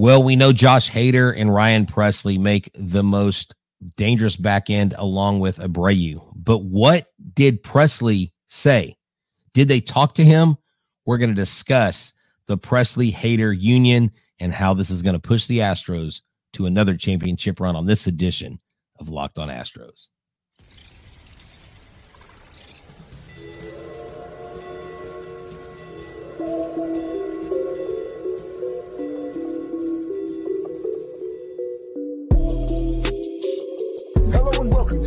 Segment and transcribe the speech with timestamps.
[0.00, 3.56] Well, we know Josh Hader and Ryan Pressly make the most
[3.96, 6.24] dangerous back end along with Abreu.
[6.36, 8.96] But what did Pressly say?
[9.54, 10.56] Did they talk to him?
[11.04, 12.12] We're going to discuss
[12.46, 16.20] the Pressly Hader union and how this is going to push the Astros
[16.52, 18.60] to another championship run on this edition
[19.00, 20.10] of Locked On Astros.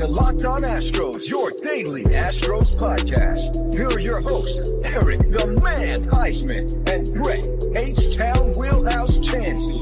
[0.02, 3.72] To Locked On Astros, your daily Astros podcast.
[3.72, 9.80] Here are your hosts, Eric the Man Huysman and Brett H Town Wheelhouse Chancey.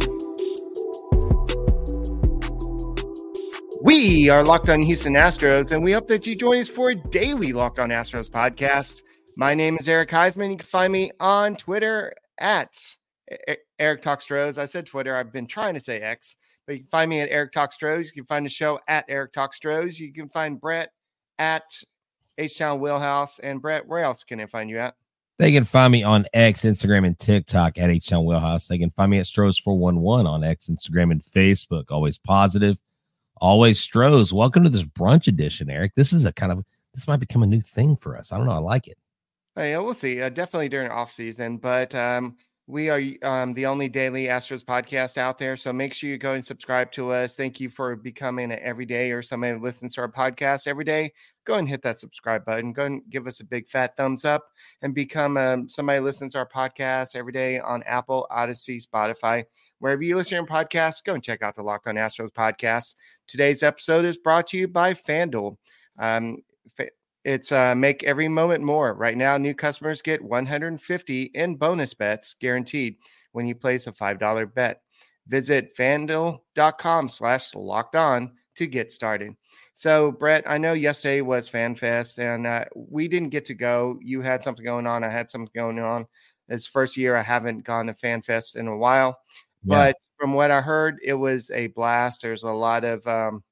[3.82, 6.96] We are Locked On Houston Astros, and we hope that you join us for a
[6.96, 9.04] daily Locked On Astros podcast.
[9.38, 10.52] My name is Eric Huysman.
[10.52, 12.78] You can find me on Twitter at
[13.80, 14.58] Eric Talks Stros.
[14.58, 15.16] I said Twitter.
[15.16, 16.36] I've been trying to say X.
[16.70, 18.06] But you can find me at Eric Talk Stros.
[18.10, 20.00] You can find the show at Eric Talk Stros.
[20.00, 20.92] You can find Brett
[21.40, 21.64] at
[22.38, 23.40] H Town Wheelhouse.
[23.40, 24.94] And Brett, where else can I find you at?
[25.40, 28.68] They can find me on X, Instagram, and TikTok at H Town Wheelhouse.
[28.68, 31.86] They can find me at Stros411 on X, Instagram, and Facebook.
[31.90, 32.78] Always positive,
[33.38, 34.32] always Stros.
[34.32, 35.96] Welcome to this brunch edition, Eric.
[35.96, 36.64] This is a kind of
[36.94, 38.32] this might become a new thing for us.
[38.32, 38.54] I don't know.
[38.54, 39.00] I like it.
[39.56, 40.22] Hey, we'll see.
[40.22, 42.38] Uh, definitely during off season, but um,
[42.70, 45.58] we are um, the only daily Astros podcast out there.
[45.58, 47.36] So make sure you go and subscribe to us.
[47.36, 51.12] Thank you for becoming an everyday or somebody who listens to our podcast every day.
[51.46, 52.72] Go and hit that subscribe button.
[52.72, 54.44] Go and give us a big fat thumbs up
[54.84, 59.44] and become um, somebody listens to our podcast every day on Apple, Odyssey, Spotify.
[59.80, 62.94] Wherever you listen to your podcast, go and check out the Locked on Astros podcast.
[63.26, 65.58] Today's episode is brought to you by FanDuel.
[65.98, 66.44] Um,
[67.30, 68.96] it's uh, make every moment more.
[68.96, 72.96] Right now, new customers get 150 in bonus bets guaranteed
[73.34, 74.82] when you place a $5 bet.
[75.28, 79.36] Visit fanduel.com slash locked on to get started.
[79.76, 84.00] So, Brett, I know yesterday was FanFest and uh, we didn't get to go.
[84.02, 85.04] You had something going on.
[85.04, 86.08] I had something going on.
[86.48, 89.20] This first year, I haven't gone to FanFest in a while.
[89.64, 89.76] Yeah.
[89.76, 92.24] But from what I heard, it was a blast.
[92.24, 93.44] There's a lot of um,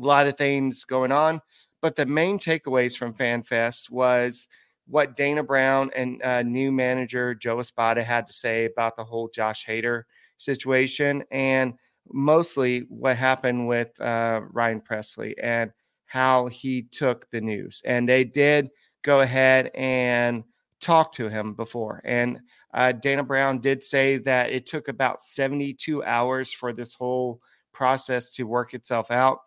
[0.00, 1.40] a lot of things going on.
[1.80, 4.48] But the main takeaways from FanFest was
[4.86, 9.28] what Dana Brown and uh, new manager Joe Espada had to say about the whole
[9.28, 10.04] Josh Hader
[10.38, 11.74] situation, and
[12.10, 15.70] mostly what happened with uh, Ryan Pressly and
[16.06, 17.82] how he took the news.
[17.84, 18.70] And they did
[19.02, 20.44] go ahead and
[20.80, 22.00] talk to him before.
[22.04, 22.40] And
[22.72, 27.40] uh, Dana Brown did say that it took about 72 hours for this whole
[27.72, 29.40] process to work itself out.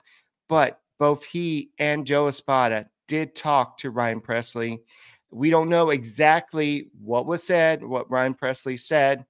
[0.47, 4.83] But both he and Joe Espada did talk to Ryan Pressly.
[5.31, 9.25] We don't know exactly what was said, what Ryan Pressly said,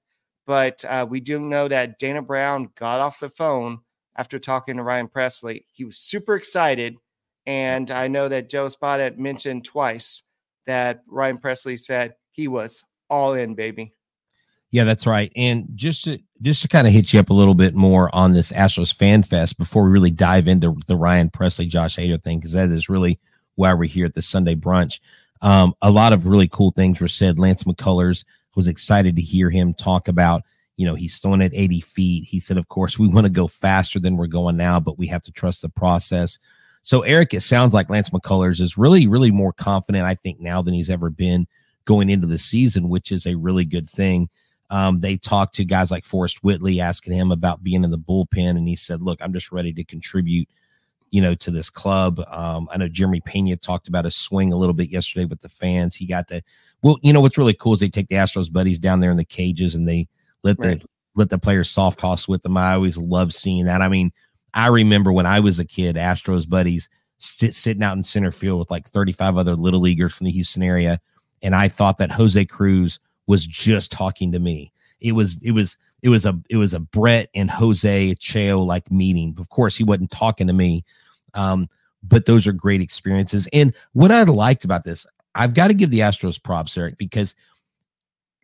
[0.46, 3.78] but uh, we do know that Dana Brown got off the phone
[4.16, 5.64] after talking to Ryan Pressly.
[5.72, 6.94] He was super excited.
[7.46, 10.24] And I know that Joe Espada mentioned twice
[10.66, 13.94] that Ryan Pressly said he was all in, baby.
[14.72, 15.30] Yeah, that's right.
[15.36, 18.32] And just to just to kind of hit you up a little bit more on
[18.32, 22.38] this Astros Fan Fest before we really dive into the Ryan Pressly Josh Hader thing,
[22.38, 23.20] because that is really
[23.54, 24.98] why we're here at the Sunday brunch.
[25.42, 27.38] Um, a lot of really cool things were said.
[27.38, 28.24] Lance McCullers
[28.56, 30.42] was excited to hear him talk about,
[30.76, 32.24] you know, he's throwing at 80 feet.
[32.24, 35.06] He said, of course, we want to go faster than we're going now, but we
[35.08, 36.38] have to trust the process.
[36.82, 40.62] So, Eric, it sounds like Lance McCullers is really, really more confident, I think, now
[40.62, 41.46] than he's ever been
[41.84, 44.28] going into the season, which is a really good thing.
[44.72, 48.56] Um, they talked to guys like Forrest Whitley, asking him about being in the bullpen,
[48.56, 50.48] and he said, "Look, I'm just ready to contribute."
[51.10, 52.20] You know, to this club.
[52.26, 55.50] Um, I know Jeremy Pena talked about a swing a little bit yesterday with the
[55.50, 55.94] fans.
[55.94, 56.40] He got to,
[56.82, 59.18] well, you know, what's really cool is they take the Astros buddies down there in
[59.18, 60.08] the cages and they
[60.42, 60.80] let right.
[60.80, 62.56] the let the players soft toss with them.
[62.56, 63.82] I always love seeing that.
[63.82, 64.10] I mean,
[64.54, 68.60] I remember when I was a kid, Astros buddies sit, sitting out in center field
[68.60, 70.98] with like 35 other little leaguers from the Houston area,
[71.42, 74.72] and I thought that Jose Cruz was just talking to me.
[75.00, 78.90] It was it was it was a it was a Brett and Jose Cheo like
[78.90, 79.34] meeting.
[79.38, 80.84] Of course, he wasn't talking to me,
[81.34, 81.68] um,
[82.02, 83.48] but those are great experiences.
[83.52, 87.34] And what I liked about this, I've got to give the Astros props, Eric, because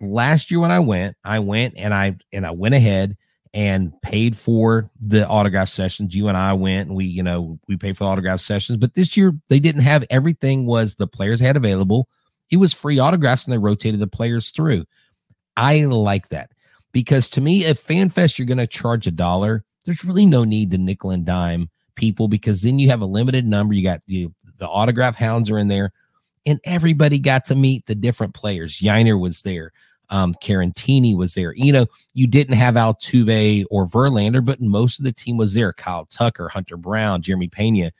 [0.01, 3.17] last year when I went, I went and I and I went ahead
[3.55, 6.15] and paid for the autograph sessions.
[6.15, 8.79] You and I went and we, you know, we paid for autograph sessions.
[8.79, 12.09] But this year they didn't have everything was the players had available
[12.50, 14.85] it was free autographs and they rotated the players through.
[15.56, 16.50] I like that
[16.93, 20.71] because to me, if FanFest you're going to charge a dollar, there's really no need
[20.71, 23.75] to nickel and dime people because then you have a limited number.
[23.75, 24.29] You got the
[24.59, 25.93] the autograph hounds are in there,
[26.47, 28.81] and everybody got to meet the different players.
[28.81, 29.73] Yainer was there.
[30.11, 31.55] Um, Caratini was there.
[31.55, 35.73] You know, you didn't have Altuve or Verlander, but most of the team was there.
[35.73, 37.91] Kyle Tucker, Hunter Brown, Jeremy Pena,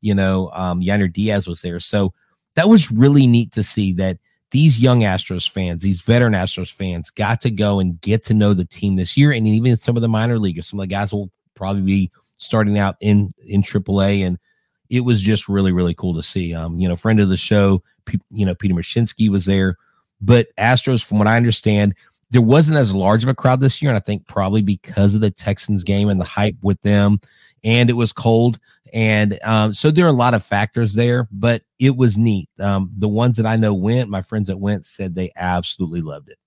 [0.00, 1.78] you know, um, Yainer Diaz was there.
[1.78, 2.14] So
[2.58, 4.18] that was really neat to see that
[4.50, 8.52] these young Astros fans, these veteran Astros fans, got to go and get to know
[8.52, 10.66] the team this year, and even some of the minor leaguers.
[10.66, 14.40] Some of the guys will probably be starting out in in AAA, and
[14.90, 16.52] it was just really really cool to see.
[16.52, 17.80] Um, you know, friend of the show,
[18.32, 19.76] you know, Peter Mashinsky was there,
[20.20, 21.94] but Astros, from what I understand,
[22.30, 25.20] there wasn't as large of a crowd this year, and I think probably because of
[25.20, 27.20] the Texans game and the hype with them,
[27.64, 28.58] and it was cold.
[28.92, 32.48] And um, so there are a lot of factors there, but it was neat.
[32.58, 36.30] Um, the ones that I know went, my friends that went said they absolutely loved
[36.30, 36.38] it.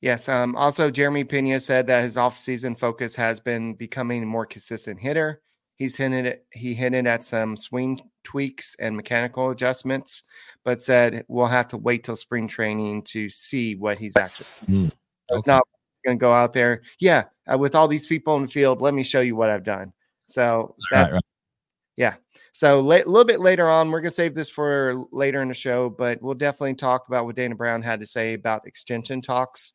[0.00, 0.28] Yes.
[0.28, 5.00] Um, also, Jeremy Pena said that his off-season focus has been becoming a more consistent
[5.00, 5.42] hitter.
[5.78, 10.24] He's hinted he hinted at some swing tweaks and mechanical adjustments,
[10.64, 14.46] but said we'll have to wait till spring training to see what he's actually.
[14.66, 14.92] Mm, okay.
[15.30, 15.62] It's not
[16.04, 16.82] going to go out there.
[16.98, 19.64] Yeah, uh, with all these people in the field, let me show you what I've
[19.64, 19.92] done.
[20.26, 21.22] So that, right, right.
[21.96, 22.14] Yeah.
[22.52, 25.48] So a la- little bit later on, we're going to save this for later in
[25.48, 29.20] the show, but we'll definitely talk about what Dana Brown had to say about extension
[29.20, 29.72] talks.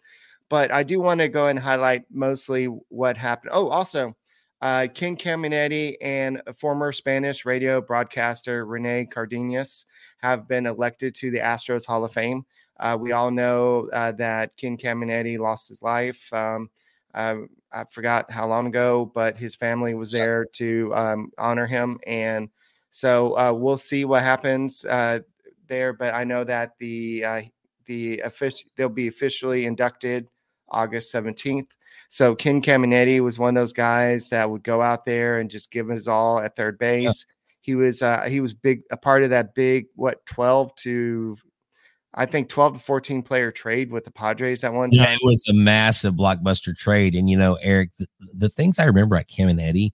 [0.49, 3.51] But I do want to go and highlight mostly what happened.
[3.53, 4.15] Oh, also,
[4.63, 9.83] uh, Ken Caminiti and former Spanish radio broadcaster Rene Cardenas
[10.19, 12.45] have been elected to the Astros Hall of Fame.
[12.79, 16.31] Uh, we all know uh, that Ken Caminiti lost his life.
[16.31, 16.69] Um,
[17.13, 17.35] uh,
[17.73, 22.49] I forgot how long ago, but his family was there to um, honor him, and
[22.89, 25.19] so uh, we'll see what happens uh,
[25.67, 25.91] there.
[25.91, 27.41] But I know that the uh,
[27.85, 30.29] the official they'll be officially inducted
[30.69, 31.75] August seventeenth.
[32.13, 35.71] So Ken Caminiti was one of those guys that would go out there and just
[35.71, 37.03] give his all at third base.
[37.03, 37.33] Yeah.
[37.61, 41.35] He was uh, he was big a part of that big what twelve to
[42.13, 44.99] I think 12 to 14 player trade with the Padres at one time.
[44.99, 47.15] Yeah, it was a massive blockbuster trade.
[47.15, 49.93] And, you know, Eric, the, the things I remember at Caminiti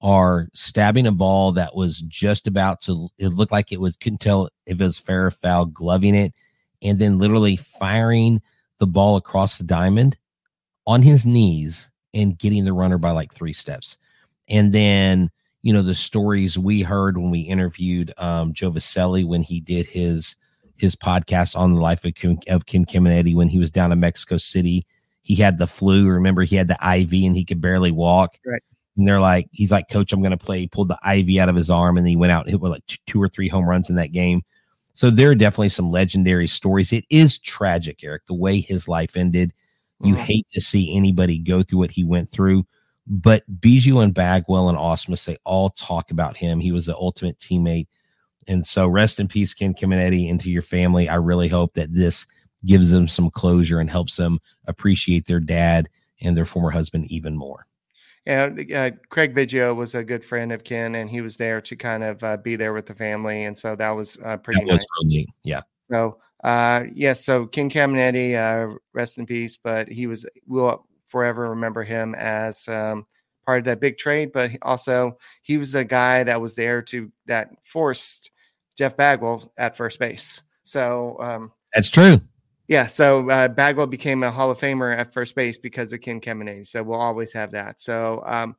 [0.00, 4.20] are stabbing a ball that was just about to, it looked like it was, couldn't
[4.20, 6.32] tell if it was fair or foul, gloving it,
[6.82, 8.40] and then literally firing
[8.78, 10.16] the ball across the diamond
[10.86, 13.98] on his knees and getting the runner by like three steps.
[14.48, 15.30] And then,
[15.62, 19.86] you know, the stories we heard when we interviewed um, Joe Vaselli when he did
[19.86, 20.36] his,
[20.76, 24.00] his podcast on the life of Kim, of Kim Caminiti when he was down in
[24.00, 24.86] Mexico City.
[25.22, 26.08] He had the flu.
[26.08, 28.38] Remember, he had the IV and he could barely walk.
[28.46, 28.62] Right.
[28.96, 30.60] And they're like, he's like, Coach, I'm going to play.
[30.60, 32.72] He pulled the IV out of his arm and he went out and hit with
[32.72, 34.42] like two or three home runs in that game.
[34.94, 36.92] So there are definitely some legendary stories.
[36.92, 39.52] It is tragic, Eric, the way his life ended.
[40.00, 40.22] You mm-hmm.
[40.22, 42.66] hate to see anybody go through what he went through.
[43.06, 46.60] But Biggio and Bagwell and Ausmus, they all talk about him.
[46.60, 47.86] He was the ultimate teammate.
[48.48, 51.08] And so rest in peace, Ken Caminiti, into your family.
[51.08, 52.26] I really hope that this
[52.64, 55.88] gives them some closure and helps them appreciate their dad
[56.20, 57.66] and their former husband even more.
[58.26, 61.76] Yeah, uh, Craig Biggio was a good friend of Ken, and he was there to
[61.76, 64.72] kind of uh, be there with the family, and so that was uh, pretty that
[64.72, 64.84] nice.
[65.04, 65.62] really Yeah.
[65.82, 70.86] So, uh, yes, yeah, so Ken Caminiti, uh, rest in peace, but he was we'll
[71.08, 73.06] forever remember him as um,
[73.46, 77.10] part of that big trade, but also he was a guy that was there to
[77.26, 78.30] that forced
[78.76, 80.42] Jeff Bagwell at first base.
[80.64, 82.20] So um, that's true.
[82.68, 86.20] Yeah, so uh, Bagwell became a Hall of Famer at first base because of Ken
[86.20, 86.66] Caminiti.
[86.66, 87.80] So we'll always have that.
[87.80, 88.56] So um,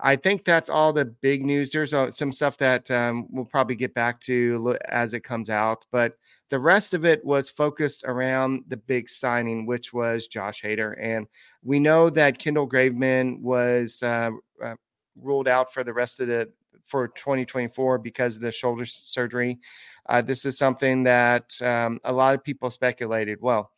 [0.00, 1.70] I think that's all the big news.
[1.70, 5.84] There's uh, some stuff that um, we'll probably get back to as it comes out,
[5.90, 6.14] but
[6.50, 10.94] the rest of it was focused around the big signing, which was Josh Hader.
[10.98, 11.26] And
[11.62, 14.30] we know that Kendall Graveman was uh,
[14.64, 14.74] uh,
[15.20, 16.50] ruled out for the rest of the
[16.84, 19.58] for 2024 because of the shoulder surgery.
[20.08, 23.38] Uh, this is something that um, a lot of people speculated.
[23.42, 23.70] Well,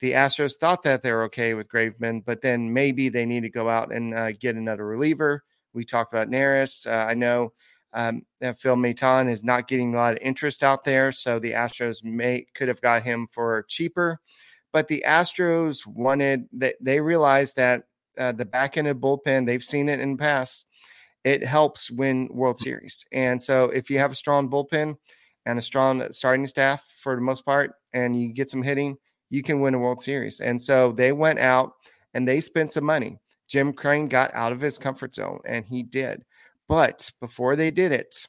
[0.00, 3.68] the Astros thought that they're okay with Graveman, but then maybe they need to go
[3.68, 5.42] out and uh, get another reliever.
[5.72, 6.86] We talked about Neris.
[6.86, 7.52] Uh, I know
[7.92, 12.04] um, Phil Maton is not getting a lot of interest out there, so the Astros
[12.04, 14.20] may could have got him for cheaper.
[14.72, 17.84] But the Astros wanted that they realized that
[18.18, 20.66] uh, the back end of bullpen, they've seen it in the past
[21.24, 23.04] it helps win World Series.
[23.12, 24.96] And so if you have a strong bullpen
[25.46, 28.96] and a strong starting staff for the most part, and you get some hitting,
[29.30, 30.40] you can win a World Series.
[30.40, 31.72] And so they went out
[32.14, 33.18] and they spent some money.
[33.48, 36.24] Jim Crane got out of his comfort zone, and he did.
[36.70, 38.28] But before they did it,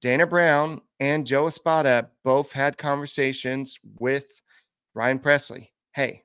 [0.00, 4.40] Dana Brown and Joe Espada both had conversations with
[4.94, 5.68] Ryan Pressly.
[5.94, 6.22] Hey,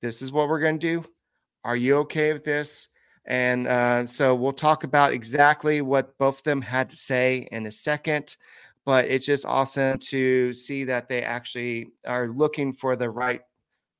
[0.00, 1.04] this is what we're going to do.
[1.64, 2.86] Are you okay with this?
[3.24, 7.66] And uh, so we'll talk about exactly what both of them had to say in
[7.66, 8.36] a second.
[8.84, 13.40] But it's just awesome to see that they actually are looking for the right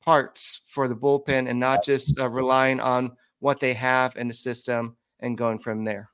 [0.05, 4.35] parts for the bullpen and not just uh, relying on what they have in the
[4.35, 6.11] system and going from there.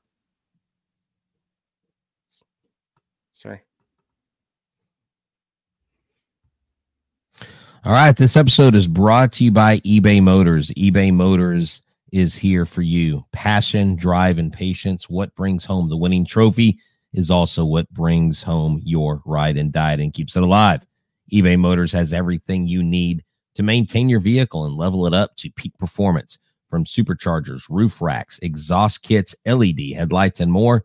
[3.43, 3.61] Sorry.
[7.85, 8.17] All right.
[8.17, 10.71] This episode is brought to you by eBay Motors.
[10.71, 11.83] eBay Motors
[12.13, 13.27] is here for you.
[13.33, 15.11] Passion, drive, and patience.
[15.11, 16.79] What brings home the winning trophy
[17.13, 20.87] is also what brings home your ride and diet and keeps it alive.
[21.33, 23.25] eBay Motors has everything you need
[23.57, 26.39] to maintain your vehicle and level it up to peak performance
[26.71, 30.85] from superchargers, roof racks, exhaust kits, LED headlights, and more.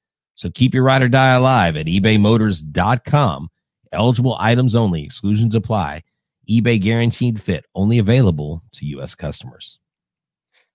[0.41, 3.49] So keep your ride or die alive at ebaymotors.com.
[3.91, 6.01] Eligible items only, exclusions apply.
[6.49, 9.13] eBay guaranteed fit only available to U.S.
[9.13, 9.77] customers.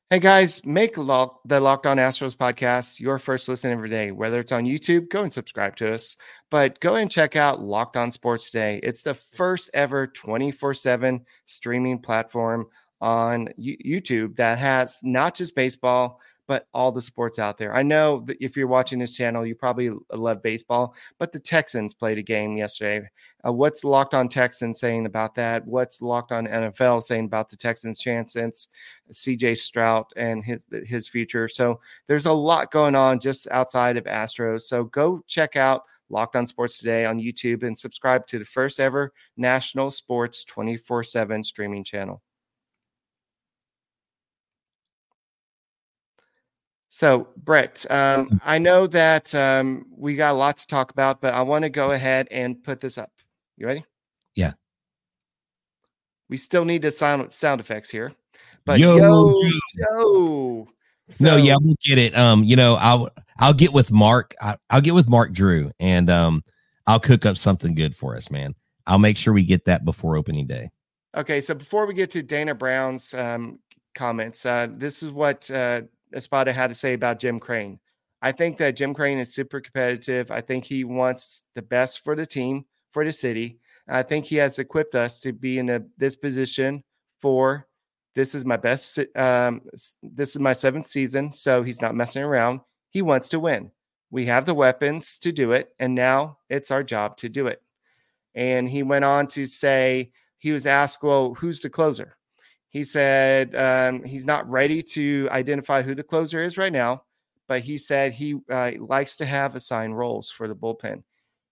[0.09, 4.13] Hey guys, make lock, the Locked On Astros podcast your first listen every day.
[4.13, 6.17] Whether it's on YouTube, go and subscribe to us.
[6.49, 8.79] But go and check out Locked On Sports Today.
[8.85, 12.69] It's the first ever 24 7 streaming platform
[13.01, 17.75] on YouTube that has not just baseball, but all the sports out there.
[17.75, 21.95] I know that if you're watching this channel, you probably love baseball, but the Texans
[21.95, 23.09] played a game yesterday.
[23.47, 25.67] Uh, what's Locked On Texans saying about that?
[25.67, 28.69] What's Locked On NFL saying about the Texans' chance since
[29.13, 31.49] CJ Stroud and his his future?
[31.49, 34.63] So there's a lot going on just outside of Astros.
[34.63, 38.81] So go check out Locked On Sports Today on YouTube and subscribe to the first
[38.81, 42.23] ever national sports 24 7 streaming channel.
[46.97, 48.37] So, Brett, um, mm-hmm.
[48.43, 51.69] I know that um, we got a lot to talk about, but I want to
[51.69, 53.13] go ahead and put this up.
[53.59, 53.85] You ready?
[54.35, 54.55] Yeah.
[56.31, 58.15] We still need the sound sound effects here,
[58.65, 59.43] but yo, yo,
[59.75, 60.69] yo.
[61.11, 62.17] So, no, yeah, we'll get it.
[62.17, 63.11] Um, you know, I'll
[63.41, 64.35] I'll get with Mark.
[64.41, 66.43] I, will get with Mark Drew, and um,
[66.87, 68.55] I'll cook up something good for us, man.
[68.87, 70.71] I'll make sure we get that before opening day.
[71.15, 73.59] Okay, so before we get to Dana Brown's um,
[73.95, 75.83] comments, uh, this is what uh,
[76.17, 77.79] Espada had to say about Jim Crane.
[78.23, 80.31] I think that Jim Crane is super competitive.
[80.31, 83.59] I think he wants the best for the team, for the city.
[83.87, 86.83] I think he has equipped us to be in a, this position
[87.21, 87.69] for
[88.15, 88.99] this is my best.
[89.15, 89.61] Um,
[90.03, 92.61] this is my seventh season, so he's not messing around.
[92.91, 93.71] He wants to win.
[94.11, 97.61] We have the weapons to do it, and now it's our job to do it.
[98.35, 102.16] And he went on to say he was asked, "Well, who's the closer?"
[102.77, 107.05] He said um, he's not ready to identify who the closer is right now,
[107.49, 111.03] but he said he uh, likes to have assigned roles for the bullpen.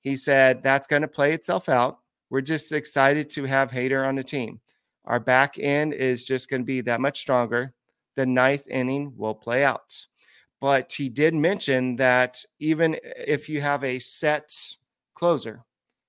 [0.03, 2.01] He said that's going to play itself out.
[2.29, 4.61] We're just excited to have Hader on the team.
[5.07, 7.73] Our back end is just going to be that much stronger.
[8.17, 9.97] The ninth inning will play out.
[10.61, 14.55] But he did mention that even if you have a set
[15.15, 15.65] closer,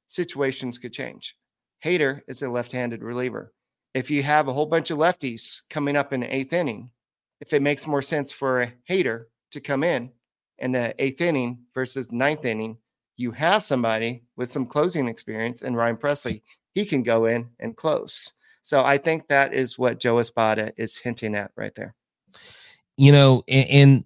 [0.07, 1.37] situations could change.
[1.85, 3.53] Hader is a left handed reliever
[3.95, 6.91] if you have a whole bunch of lefties coming up in the eighth inning,
[7.39, 10.11] if it makes more sense for a Hader to come in
[10.59, 12.77] in the eighth inning versus ninth inning,
[13.15, 16.41] you have somebody with some closing experience and Ryan Pressly.
[16.73, 18.33] He can go in and close.
[18.61, 21.95] So I think that is what Joe Espada is hinting at right there.
[22.97, 24.03] You know, and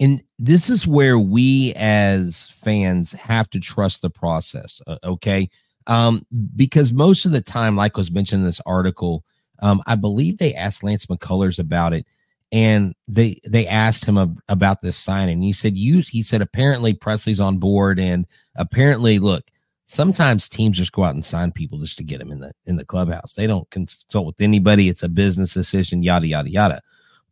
[0.00, 4.80] and this is where we as fans have to trust the process.
[5.04, 5.50] Okay
[5.86, 9.24] um, because most of the time, like was mentioned in this article,
[9.60, 12.06] um, I believe they asked Lance McCullers about it,
[12.52, 16.42] and they they asked him ab- about this sign, and he said, "You," he said,
[16.42, 18.26] apparently Pressly's on board, and
[18.56, 19.50] apparently, look,
[19.86, 22.76] sometimes teams just go out and sign people just to get them in the in
[22.76, 23.34] the clubhouse.
[23.34, 24.88] They don't consult with anybody.
[24.88, 26.82] It's a business decision, yada yada yada.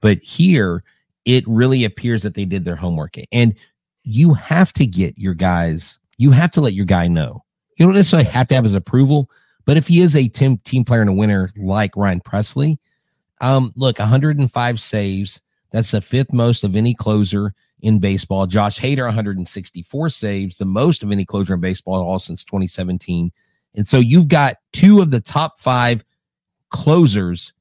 [0.00, 0.82] But here,
[1.24, 3.54] it really appears that they did their homework, and
[4.04, 5.98] you have to get your guys.
[6.16, 7.43] You have to let your guy know
[7.76, 9.30] you don't necessarily have to have his approval,
[9.64, 12.78] but if he is a team team player and a winner like Ryan Pressly,
[13.40, 15.40] um, look, 105 saves.
[15.70, 18.46] That's the fifth most of any closer in baseball.
[18.46, 23.32] Josh Hader, 164 saves, the most of any closer in baseball all since 2017.
[23.74, 26.04] And so you've got two of the top five
[26.70, 27.52] closers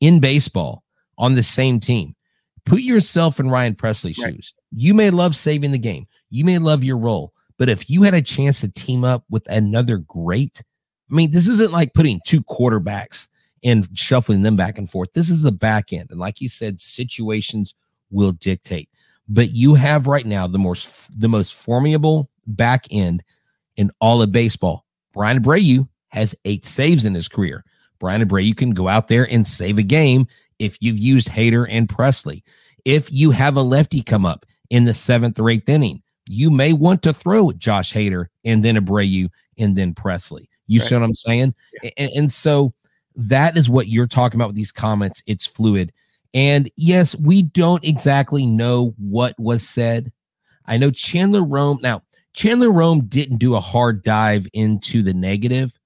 [0.00, 0.84] in baseball
[1.18, 2.14] on the same team.
[2.64, 4.34] Put yourself in Ryan Pressly's right.
[4.34, 4.54] shoes.
[4.70, 6.06] You may love saving the game.
[6.30, 7.32] You may love your role.
[7.58, 10.62] But if you had a chance to team up with another great,
[11.10, 13.28] I mean, this isn't like putting two quarterbacks
[13.62, 15.12] and shuffling them back and forth.
[15.12, 16.08] This is the back end.
[16.10, 17.74] And like you said, situations
[18.10, 18.88] will dictate.
[19.28, 23.22] But you have right now the most the most formidable back end
[23.76, 24.84] in all of baseball.
[25.12, 27.64] Bryan Abreu has eight saves in his career.
[27.98, 30.26] Bryan Abreu can go out there and save a game
[30.58, 32.42] if you've used Hader and Pressly.
[32.84, 36.72] If you have a lefty come up in the seventh or eighth inning, you may
[36.72, 40.46] want to throw Josh Hader and then Abreu and then Pressly.
[40.66, 40.88] You right.
[40.88, 41.54] see what I'm saying?
[41.82, 41.90] Yeah.
[41.96, 42.72] And, and so
[43.16, 45.22] that is what you're talking about with these comments.
[45.26, 45.92] It's fluid.
[46.34, 50.12] And yes, we don't exactly know what was said.
[50.66, 51.78] I know Chandler Rome.
[51.82, 52.02] Now,
[52.32, 55.78] Chandler Rome didn't do a hard dive into the negative,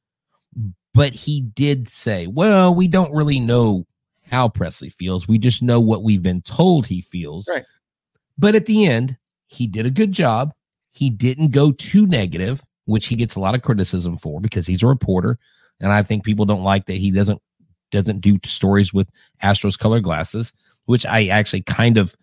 [0.95, 3.87] but he did say, well, we don't really know
[4.31, 5.27] how Pressly feels.
[5.27, 7.49] We just know what we've been told he feels.
[7.49, 7.65] Right.
[8.39, 9.17] But at the end,
[9.49, 10.53] he did a good job.
[10.93, 14.83] He didn't go too negative, which he gets a lot of criticism for because he's
[14.83, 15.39] a reporter.
[15.81, 17.41] And I think people don't like that he doesn't
[17.91, 19.09] doesn't do stories with
[19.43, 20.53] Astros color glasses,
[20.87, 22.15] which I actually kind of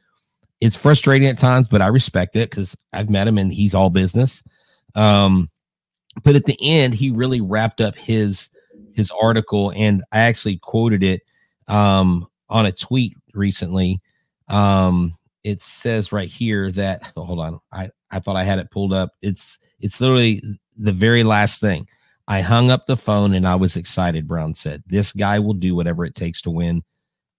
[0.59, 3.89] it's frustrating at times, but I respect it because I've met him and he's all
[3.89, 4.43] business.
[4.95, 5.49] Um,
[6.23, 8.49] but at the end, he really wrapped up his
[8.93, 11.21] his article, and I actually quoted it
[11.67, 14.01] um, on a tweet recently.
[14.47, 18.71] Um, it says right here that oh, hold on, I I thought I had it
[18.71, 19.11] pulled up.
[19.21, 20.41] It's it's literally
[20.77, 21.87] the very last thing.
[22.27, 24.27] I hung up the phone and I was excited.
[24.27, 26.83] Brown said, "This guy will do whatever it takes to win."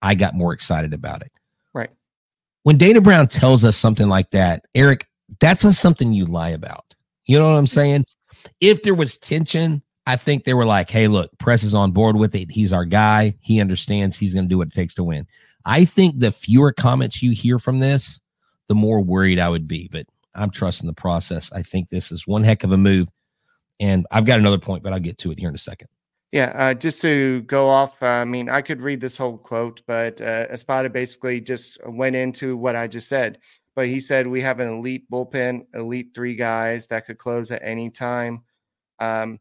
[0.01, 1.31] I got more excited about it.
[1.73, 1.89] Right.
[2.63, 5.07] When Dana Brown tells us something like that, Eric,
[5.39, 6.95] that's not something you lie about.
[7.25, 8.05] You know what I'm saying?
[8.61, 12.15] If there was tension, I think they were like, hey, look, press is on board
[12.15, 12.51] with it.
[12.51, 13.35] He's our guy.
[13.41, 15.25] He understands he's going to do what it takes to win.
[15.65, 18.21] I think the fewer comments you hear from this,
[18.67, 19.89] the more worried I would be.
[19.91, 20.05] But
[20.35, 21.51] I'm trusting the process.
[21.51, 23.09] I think this is one heck of a move.
[23.79, 25.89] And I've got another point, but I'll get to it here in a second.
[26.31, 29.81] Yeah, uh, just to go off, uh, I mean, I could read this whole quote,
[29.87, 33.39] but uh, Espada basically just went into what I just said.
[33.75, 37.61] But he said we have an elite bullpen, elite three guys that could close at
[37.63, 38.43] any time.
[38.99, 39.39] Um,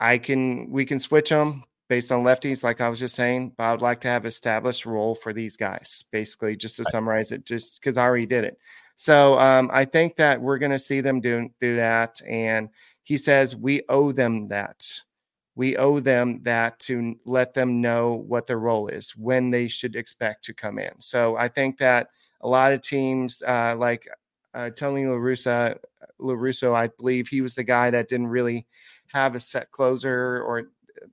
[0.00, 3.64] I can, we can switch them based on lefties, like I was just saying, but
[3.64, 7.44] I would like to have established role for these guys, basically, just to summarize it,
[7.44, 8.58] just because I already did it.
[8.96, 12.20] So um, I think that we're going to see them do, do that.
[12.26, 12.68] And
[13.02, 14.90] he says we owe them that.
[15.54, 19.96] We owe them that to let them know what their role is, when they should
[19.96, 21.00] expect to come in.
[21.00, 22.08] So I think that
[22.40, 24.08] a lot of teams, uh, like
[24.54, 25.78] uh, Tony LaRussa,
[26.20, 28.66] LaRusso, I believe he was the guy that didn't really
[29.12, 30.64] have a set closer or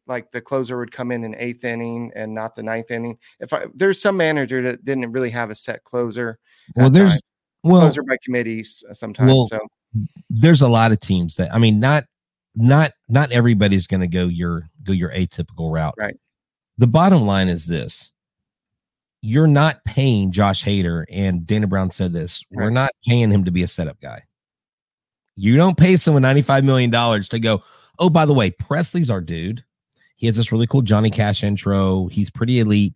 [0.07, 3.17] like the closer would come in an eighth inning and not the ninth inning.
[3.39, 6.39] If I, there's some manager that didn't really have a set closer.
[6.75, 7.19] Well, there's time
[7.63, 9.31] well, those are by committees uh, sometimes.
[9.31, 9.59] Well, so
[10.29, 12.03] there's a lot of teams that I mean, not
[12.55, 15.95] not not everybody's going to go your go your atypical route.
[15.97, 16.15] Right.
[16.77, 18.11] The bottom line is this:
[19.21, 22.43] you're not paying Josh Hader, and Dana Brown said this.
[22.51, 22.65] Right.
[22.65, 24.23] We're not paying him to be a setup guy.
[25.35, 27.63] You don't pay someone ninety five million dollars to go.
[27.99, 29.63] Oh, by the way, Pressly's our dude.
[30.23, 32.07] He has this really cool Johnny Cash intro.
[32.07, 32.93] He's pretty elite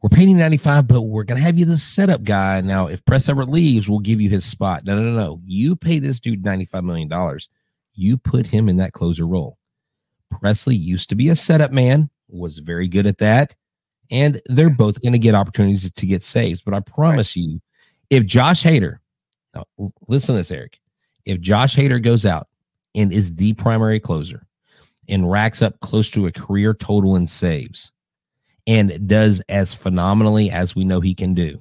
[0.00, 2.60] we're paying you 95, but we're to have you the setup guy.
[2.60, 4.84] Now, if Press ever leaves, we'll give you his spot.
[4.84, 5.40] No, no, no, no.
[5.44, 7.40] You pay this dude $95 million.
[7.94, 9.58] You put him in that closer role.
[10.32, 13.56] Pressly used to be a setup man, was very good at that.
[14.08, 16.62] And they're both going to get opportunities to get saves.
[16.62, 17.42] But I promise right.
[17.42, 17.60] you,
[18.08, 18.98] if Josh Hader,
[19.52, 19.64] now
[20.06, 20.78] listen to this, Eric,
[21.24, 22.46] if Josh Hader goes out
[22.94, 24.46] and is the primary closer
[25.08, 27.92] and racks up close to a career total in saves,
[28.66, 31.58] and does as phenomenally as we know he can do,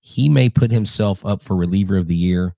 [0.00, 2.54] he may put himself up for reliever of the year.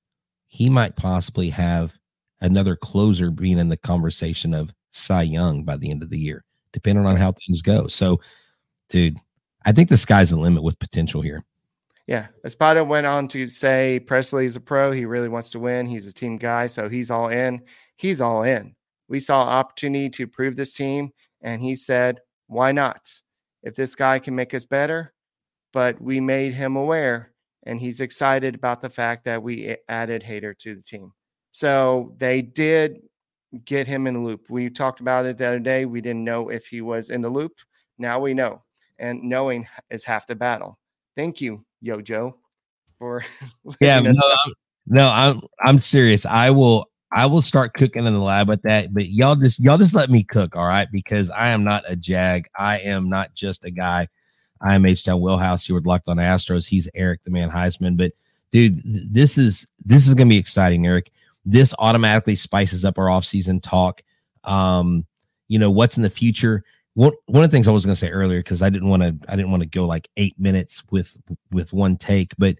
[0.48, 1.98] He might possibly have
[2.40, 6.44] another closer being in the conversation of Cy Young by the end of the year,
[6.72, 7.86] depending on how things go.
[7.86, 8.20] So,
[8.88, 9.16] dude,
[9.64, 11.42] I think the sky's the limit with potential here.
[12.06, 12.26] Yeah.
[12.44, 14.92] Espada went on to say Pressly's a pro.
[14.92, 15.86] He really wants to win.
[15.86, 16.68] He's a team guy.
[16.68, 17.62] So he's all in.
[17.96, 18.76] He's all in.
[19.08, 21.12] We saw opportunity to prove this team.
[21.42, 23.12] And he said, why not?
[23.62, 25.12] If this guy can make us better,
[25.72, 27.32] but we made him aware
[27.66, 31.12] and he's excited about the fact that we added Hader to the team.
[31.50, 33.00] So they did
[33.64, 34.46] get him in the loop.
[34.48, 35.84] We talked about it the other day.
[35.84, 37.52] We didn't know if he was in the loop.
[37.98, 38.62] Now we know.
[38.98, 40.78] And knowing is half the battle.
[41.16, 42.36] Thank you, Yo Joe,
[42.98, 43.24] for
[43.80, 44.00] yeah.
[44.00, 44.52] No, I'm,
[44.86, 46.24] no, I'm I'm serious.
[46.24, 48.92] I will I will start cooking in the lab with that.
[48.92, 50.88] But y'all just y'all just let me cook, all right?
[50.90, 52.48] Because I am not a jag.
[52.58, 54.08] I am not just a guy.
[54.60, 55.68] I am H Town Wheelhouse.
[55.68, 56.68] You were locked on Astros.
[56.68, 57.96] He's Eric the man Huysman.
[57.96, 58.12] But
[58.52, 61.12] dude, this is this is gonna be exciting, Eric.
[61.44, 64.02] This automatically spices up our offseason talk.
[64.44, 65.06] Um,
[65.48, 66.64] you know, what's in the future.
[66.94, 69.16] one one of the things I was to say earlier because I didn't want to
[69.28, 71.16] I didn't want to go like eight minutes with
[71.52, 72.56] with one take, but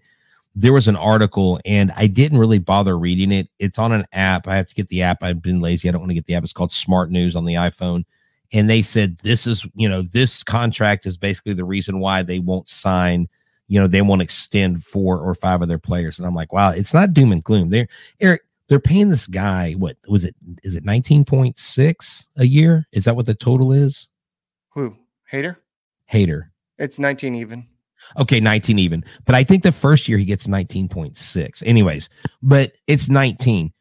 [0.59, 3.47] there was an article and I didn't really bother reading it.
[3.59, 4.47] It's on an app.
[4.47, 5.21] I have to get the app.
[5.21, 5.87] I've been lazy.
[5.87, 6.43] I don't want to get the app.
[6.43, 8.05] It's called Smart News on the iPhone.
[8.51, 12.39] And they said this is, you know, this contract is basically the reason why they
[12.39, 13.29] won't sign,
[13.67, 16.17] you know, they won't extend four or five of their players.
[16.17, 17.69] And I'm like, wow, it's not doom and gloom.
[17.69, 17.87] They're
[18.19, 20.35] Eric, they're paying this guy, what was it?
[20.63, 22.87] Is it 19.6 a year?
[22.91, 24.07] Is that what the total is?
[24.69, 24.95] Who?
[25.31, 25.57] Hader?
[26.11, 26.49] Hader.
[26.79, 27.67] It's 19 even.
[28.17, 29.03] Okay, 19 even.
[29.25, 31.63] But I think the first year he gets 19.6.
[31.65, 32.09] Anyways,
[32.41, 33.71] but it's 19.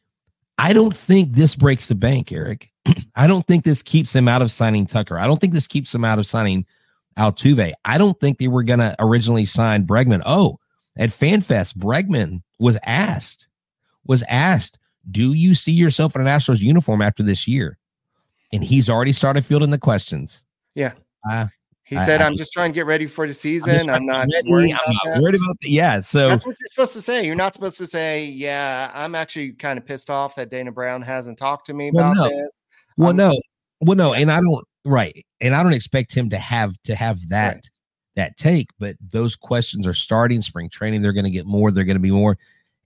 [0.58, 2.70] I don't think this breaks the bank, Eric.
[3.16, 5.18] I don't think this keeps him out of signing Tucker.
[5.18, 6.66] I don't think this keeps him out of signing
[7.18, 7.72] Altuve.
[7.84, 10.22] I don't think they were going to originally sign Bregman.
[10.24, 10.58] Oh,
[10.96, 13.48] at FanFest, Bregman was asked,
[14.04, 14.78] was asked,
[15.10, 17.78] do you see yourself in an Astros uniform after this year?
[18.52, 20.42] And he's already started fielding the questions.
[20.74, 20.92] Yeah.
[21.28, 21.46] Uh,
[21.86, 23.88] he said, I, am just trying to get ready for the season.
[23.88, 25.70] I'm, I'm not, worried, I'm not worried about that.
[25.70, 26.00] Yeah.
[26.00, 27.24] So that's what you're supposed to say.
[27.24, 31.00] You're not supposed to say, Yeah, I'm actually kind of pissed off that Dana Brown
[31.00, 32.42] hasn't talked to me well, about no.
[32.42, 32.62] this.
[32.96, 33.40] Well, um, no.
[33.80, 35.24] Well, no, and I don't right.
[35.40, 37.70] And I don't expect him to have to have that right.
[38.16, 41.02] that take, but those questions are starting spring training.
[41.02, 42.36] They're going to get more, they're going to be more.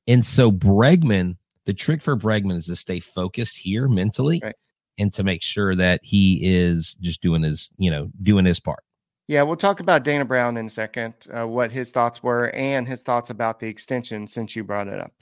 [0.09, 4.57] And so Bregman, the trick for Bregman is to stay focused here mentally right.
[4.99, 8.83] and to make sure that he is just doing his, you know, doing his part.
[9.31, 12.89] Yeah, we'll talk about Dana Brown in a second, uh, what his thoughts were, and
[12.89, 15.13] his thoughts about the extension since you brought it up.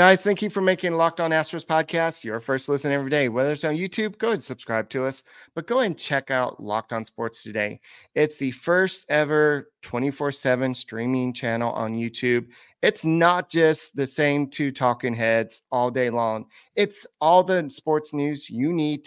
[0.00, 3.28] Guys, thank you for making Locked On Astros podcast your first listen every day.
[3.28, 5.22] Whether it's on YouTube, go and subscribe to us,
[5.54, 7.78] but go and check out Locked On Sports today.
[8.14, 12.46] It's the first ever 24 7 streaming channel on YouTube.
[12.80, 18.14] It's not just the same two talking heads all day long, it's all the sports
[18.14, 19.06] news you need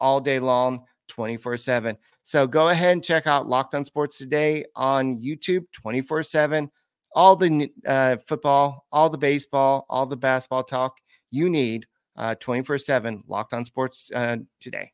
[0.00, 1.98] all day long, 24 7.
[2.22, 6.70] So go ahead and check out Locked On Sports today on YouTube 24 7
[7.14, 10.96] all the uh, football, all the baseball, all the basketball talk
[11.30, 14.92] you need uh, 24 7 locked on sports uh, today.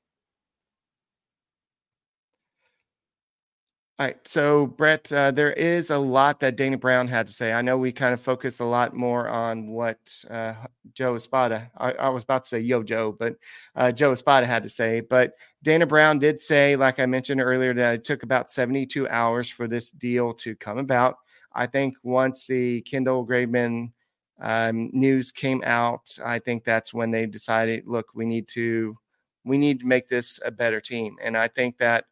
[3.98, 4.28] All right.
[4.28, 7.54] So, Brett, uh, there is a lot that Dana Brown had to say.
[7.54, 9.98] I know we kind of focus a lot more on what
[10.28, 10.52] uh,
[10.92, 13.36] Joe Espada, I, I, was about to say Yo Joe, but
[13.74, 15.00] uh, Joe Espada had to say.
[15.00, 19.48] But Dana Brown did say, like I mentioned earlier, that it took about 72 hours
[19.48, 21.16] for this deal to come about.
[21.56, 23.92] I think once the Kendall Graveman
[24.40, 28.96] um, news came out, I think that's when they decided, look, we need to
[29.44, 31.16] we need to make this a better team.
[31.22, 32.04] And I think that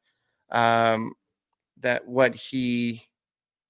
[0.51, 1.13] um,
[1.81, 3.03] that what he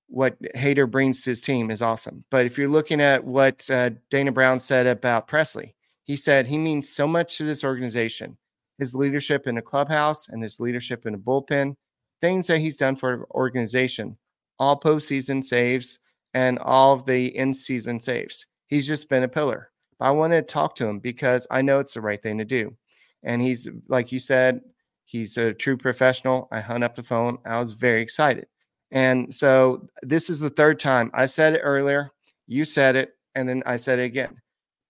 [0.07, 2.25] what Hader brings to his team is awesome.
[2.31, 6.59] But if you're looking at what uh, Dana Brown said about Pressly, he said he
[6.59, 8.37] means so much to this organization.
[8.79, 11.75] His leadership in the clubhouse and his leadership in the bullpen,
[12.21, 14.17] things that he's done for organization
[14.59, 15.99] all postseason saves
[16.35, 18.47] and all of the in season saves.
[18.67, 19.71] He's just been a pillar.
[19.99, 22.45] But I want to talk to him because I know it's the right thing to
[22.45, 22.75] do.
[23.23, 24.61] And he's, like you said,
[25.05, 26.49] he's a true professional.
[26.51, 27.38] I hung up the phone.
[27.47, 28.47] I was very excited.
[28.90, 32.11] And so this is the third time I said it earlier.
[32.47, 33.14] You said it.
[33.35, 34.40] And then I said it again.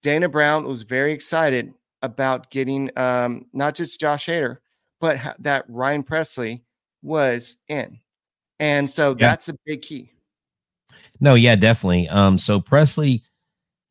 [0.03, 1.72] Dana Brown was very excited
[2.03, 4.59] about getting um, not just Josh Hader,
[5.00, 6.62] but that Ryan Pressly
[7.03, 7.98] was in.
[8.61, 9.29] And so yeah.
[9.29, 10.11] that's a big key.
[11.21, 12.09] No, yeah, definitely.
[12.09, 13.23] Um, so Pressly,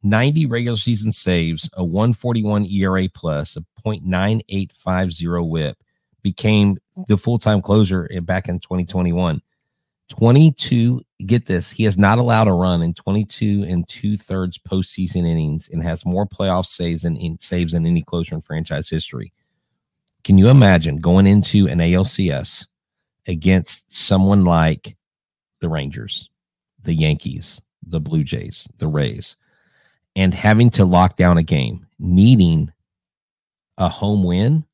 [0.04, 5.78] 90 regular season saves, a 141 ERA plus, a 0.9850 whip,
[6.22, 9.42] became the full-time closer back in 2021.
[10.10, 15.70] 22, get this, he has not allowed a run in 22 and two-thirds postseason innings
[15.70, 19.32] and has more playoff saves than in saves than any closer in franchise history.
[20.24, 22.68] Can you imagine going into an ALCS
[23.28, 24.98] against someone like
[25.62, 26.30] the Rangers,
[26.84, 29.36] the Yankees, the Blue Jays, the Rays,
[30.16, 32.72] and having to lock down a game, needing
[33.78, 34.66] a home win,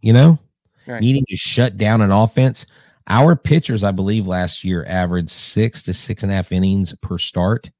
[0.00, 0.38] you know,
[0.86, 1.00] right.
[1.00, 2.66] needing to shut down an offense.
[3.08, 7.18] Our pitchers, I believe, last year averaged six to six and a half innings per
[7.18, 7.70] start.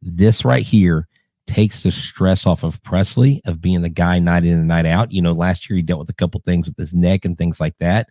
[0.00, 1.08] This right here
[1.46, 5.12] takes the stress off of Pressly of being the guy night in and night out.
[5.12, 7.60] You know, last year he dealt with a couple things with his neck and things
[7.60, 8.08] like that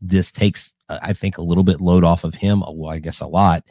[0.00, 2.62] this takes, uh, I think, a little bit load off of him.
[2.62, 3.64] Uh, well, I guess a lot.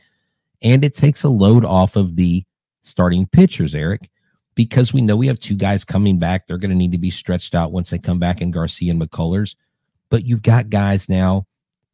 [0.61, 2.43] And it takes a load off of the
[2.83, 4.09] starting pitchers, Eric,
[4.55, 6.47] because we know we have two guys coming back.
[6.47, 9.01] They're going to need to be stretched out once they come back in Garcia and
[9.01, 9.55] McCullers.
[10.09, 11.45] But you've got guys now,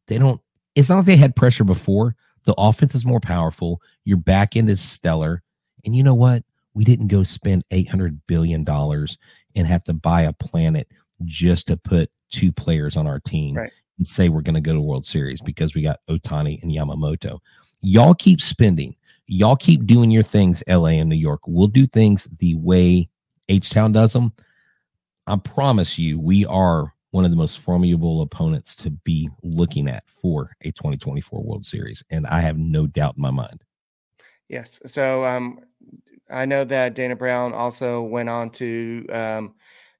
[0.08, 0.40] they don't,
[0.74, 2.16] it's not like they had pressure before.
[2.44, 3.80] The offense is more powerful.
[4.04, 5.42] Your back end is stellar.
[5.84, 6.44] And you know what?
[6.74, 10.88] We didn't go spend $800 billion and have to buy a planet
[11.24, 13.72] just to put two players on our team Right.
[13.98, 17.38] And say we're going to go to World Series because we got Ohtani and Yamamoto.
[17.80, 18.94] Y'all keep spending.
[19.26, 21.40] Y'all keep doing your things, LA and New York.
[21.46, 23.08] We'll do things the way
[23.48, 24.32] H Town does them.
[25.26, 30.04] I promise you, we are one of the most formidable opponents to be looking at
[30.08, 32.04] for a 2024 World Series.
[32.10, 33.64] And I have no doubt in my mind.
[34.48, 34.80] Yes.
[34.86, 35.60] So um,
[36.30, 39.54] I know that Dana Brown also went on to um,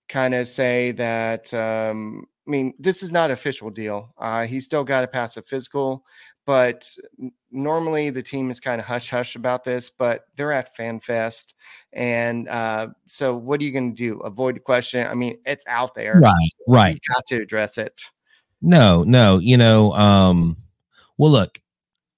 [0.09, 1.52] kind of say that.
[1.52, 4.14] Um, I mean, this is not official deal.
[4.18, 6.04] Uh, he's still got to pass a physical,
[6.44, 6.88] but
[7.50, 9.90] normally the team is kind of hush hush about this.
[9.90, 11.54] But they're at FanFest,
[11.92, 14.20] and uh, so what are you going to do?
[14.20, 15.06] Avoid the question?
[15.06, 16.14] I mean, it's out there.
[16.20, 16.94] Right, right.
[16.94, 18.00] You've got to address it.
[18.62, 20.56] No, no, you know, um,
[21.18, 21.61] well, look,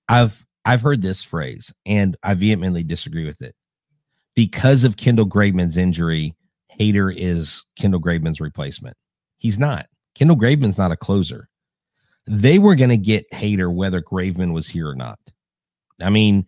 [0.09, 3.55] I've I've heard this phrase and I vehemently disagree with it.
[4.35, 6.37] Because of Kendall Graveman's injury,
[6.79, 8.97] Hader is Kendall Graveman's replacement.
[9.39, 9.87] He's not.
[10.19, 11.49] Kendall Graveman's not a closer.
[12.27, 15.19] They were going to get Hader whether Graveman was here or not.
[16.03, 16.47] I mean,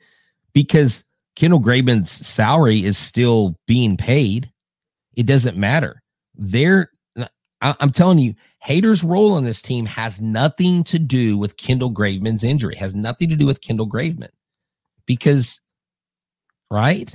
[0.53, 1.05] because
[1.37, 4.51] Kendall Graveman's salary is still being paid,
[5.17, 6.03] it doesn't matter.
[6.35, 6.91] They're
[7.63, 8.35] I, I'm telling you,
[8.67, 12.75] Hader's role on this team has nothing to do with Kendall Graveman's injury.
[12.77, 14.31] Has nothing to do with Kendall Graveman,
[15.07, 15.61] because,
[16.71, 17.15] right?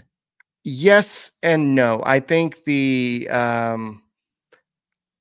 [0.63, 2.01] Yes and no.
[2.05, 4.03] I think the um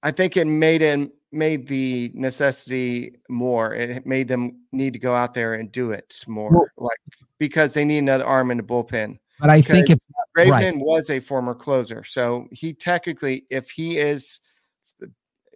[0.03, 3.75] I think it made it made the necessity more.
[3.75, 6.99] It made them need to go out there and do it more, Well- like
[7.39, 9.19] because they need another arm in the bullpen.
[9.41, 9.99] But I think if
[10.37, 10.79] Graveman right.
[10.79, 14.39] was a former closer, so he technically, if he is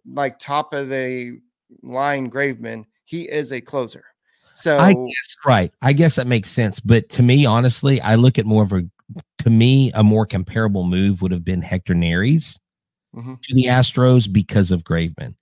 [0.05, 1.38] like top of the
[1.83, 4.05] line, Graveman, he is a closer.
[4.55, 6.81] So I guess right, I guess that makes sense.
[6.81, 8.83] But to me, honestly, I look at more of a
[9.38, 12.59] to me a more comparable move would have been Hector Neris
[13.14, 13.41] Mhm.
[13.41, 15.37] to the Astros because of Graveman.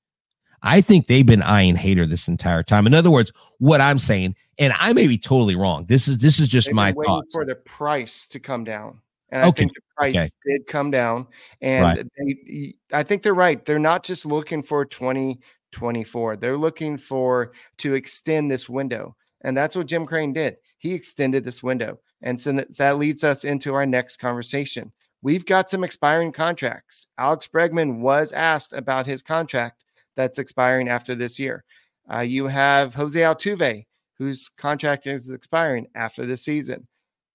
[0.66, 2.86] I think they've been eyeing Hader this entire time.
[2.86, 5.86] In other words, what I'm saying, and I may be totally wrong.
[5.86, 7.34] This is this is just They've my been waiting thoughts.
[7.34, 9.00] for the price to come down.
[9.30, 10.28] And I think the price okay.
[10.44, 11.26] did come down.
[11.60, 12.06] And Right.
[12.18, 13.64] they, I think they're right.
[13.64, 16.36] They're not just looking for 2024.
[16.36, 19.16] They're looking for to extend this window.
[19.42, 20.56] And that's what Jim Crane did.
[20.78, 21.98] He extended this window.
[22.22, 24.92] And so that leads us into our next conversation.
[25.22, 27.06] We've got some expiring contracts.
[27.18, 29.84] Alex Bregman was asked about his contract
[30.16, 31.64] that's expiring after this year.
[32.12, 33.84] Uh, you have Jose Altuve,
[34.18, 36.86] whose contract is expiring after the season.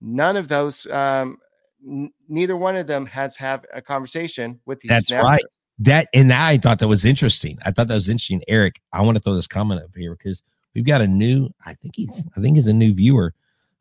[0.01, 1.37] None of those, um,
[1.85, 5.43] n- neither one of them has had a conversation with the That's right.
[5.79, 7.57] That and I thought that was interesting.
[7.65, 8.79] I thought that was interesting, Eric.
[8.93, 10.43] I want to throw this comment up here because
[10.75, 11.49] we've got a new.
[11.65, 12.27] I think he's.
[12.37, 13.33] I think he's a new viewer.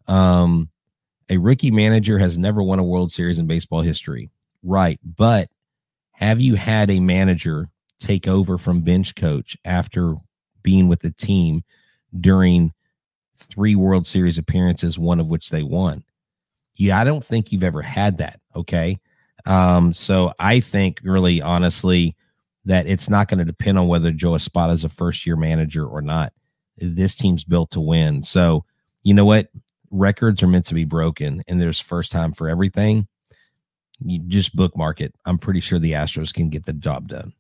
[0.07, 0.71] Um,
[1.29, 4.31] a rookie manager has never won a World Series in baseball history,
[4.63, 4.99] right?
[5.05, 5.51] But
[6.13, 7.69] have you had a manager
[8.01, 10.17] take over from bench coach after
[10.63, 11.63] being with the team
[12.19, 12.73] during
[13.37, 16.05] three World Series appearances, one of which they won?
[16.77, 18.41] Yeah, I don't think you've ever had that.
[18.57, 18.99] Okay.
[19.47, 22.17] Um, so I think really honestly
[22.65, 25.87] that it's not going to depend on whether Joe Espada is a first year manager
[25.87, 26.33] or not.
[26.77, 28.23] This team's built to win.
[28.23, 28.65] So
[29.03, 29.49] you know what?
[29.91, 33.09] Records are meant to be broken, and there's first time for everything.
[33.99, 35.15] You just bookmark it.
[35.27, 37.33] I'm pretty sure the Astros can get the job done.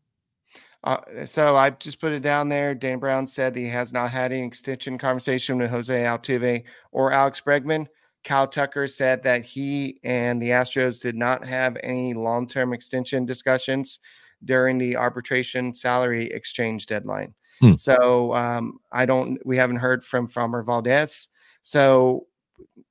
[0.82, 2.74] Uh, so I just put it down there.
[2.74, 7.42] Dan Brown said he has not had any extension conversation with Jose Altuve or Alex
[7.44, 7.86] Bregman.
[8.24, 13.26] Kyle Tucker said that he and the Astros did not have any long term extension
[13.26, 13.98] discussions
[14.44, 17.34] during the arbitration salary exchange deadline.
[17.60, 17.74] Hmm.
[17.74, 21.28] So um, I don't, we haven't heard from Framber Valdez.
[21.62, 22.26] So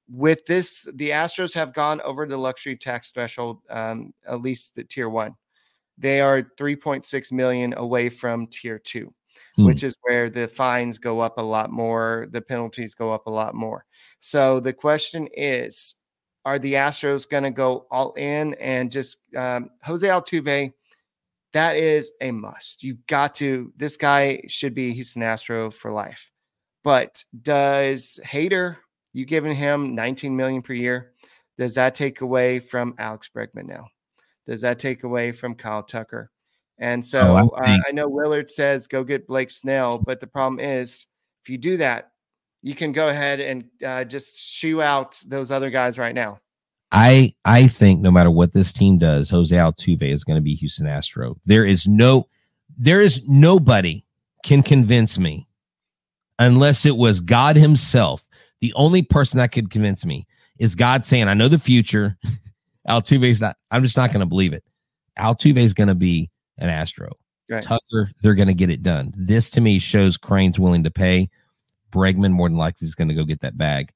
[0.08, 4.84] with this, the Astros have gone over the luxury tax threshold, um, at least the
[4.84, 5.36] tier one.
[6.00, 9.14] They are 3.6 million away from tier two,
[9.56, 9.66] Hmm.
[9.66, 13.32] which is where the fines go up a lot more, the penalties go up a
[13.32, 13.86] lot more.
[14.20, 15.96] So the question is,
[16.46, 20.74] are the Astros going to go all in and just um, Jose Altuve?
[21.52, 22.84] That is a must.
[22.84, 23.74] You've got to.
[23.76, 26.32] This guy should be Houston Astro for life.
[26.84, 28.78] But does Hader?
[29.14, 31.14] You giving him 19 million per year?
[31.58, 33.88] Does that take away from Alex Bregman now?
[34.50, 36.32] Does that take away from Kyle Tucker?
[36.80, 40.26] And so Oh, I uh, I know Willard says go get Blake Snell, but the
[40.26, 41.06] problem is
[41.44, 42.12] if you do that,
[42.64, 46.40] you can go ahead and uh, just shoo out those other guys right now.
[46.92, 50.56] I I think no matter what this team does, Jose Altuve is going to be
[50.56, 51.38] Houston Astro.
[51.46, 52.28] There is no,
[52.76, 54.04] there is nobody
[54.44, 55.48] can convince me,
[56.40, 58.28] unless it was God Himself.
[58.62, 60.26] The only person that could convince me
[60.58, 62.18] is God saying, "I know the future.
[62.90, 63.56] Altuve's not.
[63.72, 64.64] I'm just not going to believe it.
[65.18, 67.14] Altuve's going to be an Astro.
[67.50, 67.64] Right.
[67.64, 69.14] Tucker, they're going to get it done.
[69.16, 71.30] This to me shows Crane's willing to pay.
[71.92, 73.92] Bregman more than likely is going to go get that bag.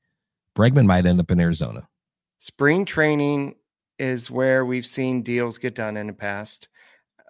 [0.56, 1.88] Bregman might end up in Arizona.
[2.39, 3.56] Spring training
[3.99, 6.67] is where we've seen deals get done in the past.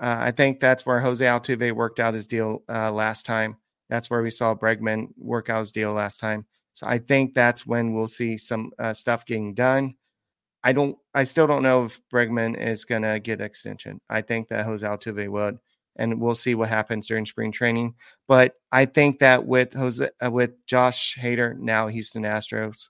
[0.01, 3.57] Uh, I think that's where Jose Altuve worked out his deal uh, last time.
[3.89, 6.45] That's where we saw Bregman work out his deal last time.
[6.71, 9.95] So I think that's when we'll see some uh, stuff getting done.
[10.63, 10.97] I don't.
[11.13, 13.99] I still don't know if Bregman is going to get extension.
[14.09, 15.57] I think that Jose Altuve would,
[15.97, 17.95] and we'll see what happens during spring training.
[18.27, 22.89] But I think that with Jose, uh, with Josh Hader, now Houston Astros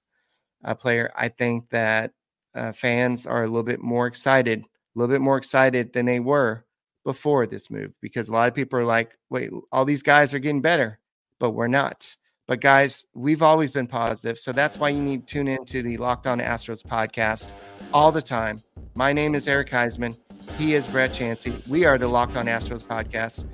[0.63, 2.11] uh, player, I think that
[2.55, 4.65] uh, fans are a little bit more excited, a
[4.99, 6.65] little bit more excited than they were
[7.03, 10.39] before this move because a lot of people are like, wait, all these guys are
[10.39, 10.99] getting better,
[11.39, 12.15] but we're not.
[12.45, 14.37] But guys, we've always been positive.
[14.37, 17.53] So that's why you need to tune into the Locked On Astros podcast
[17.93, 18.61] all the time.
[18.95, 20.17] My name is Eric Huysman.
[20.57, 21.53] He is Brett Chancey.
[21.69, 23.45] We are the Locked On Astros podcast.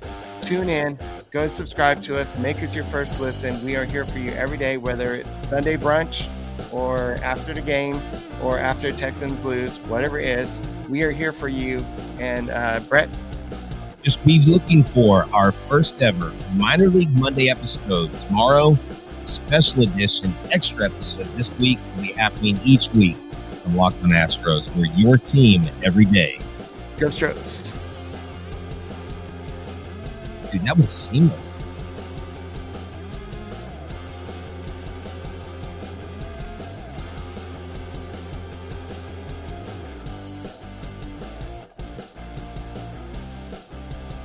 [0.42, 0.98] Tune in,
[1.30, 3.64] go and subscribe to us, make us your first listen.
[3.64, 6.28] We are here for you every day, whether it's Sunday brunch
[6.72, 8.02] or after the game
[8.42, 10.58] or after Texans lose, whatever it is.
[10.88, 11.78] We are here for you.
[12.18, 13.08] And uh, Brett,
[14.02, 18.78] just be looking for our first ever minor league Monday episode tomorrow.
[19.24, 23.16] Special edition, extra episode this week will be happening each week
[23.62, 24.74] from Locked on Astros.
[24.74, 26.38] We're your team every day.
[26.98, 27.72] Go Stros.
[30.50, 31.49] Dude, that was seamless.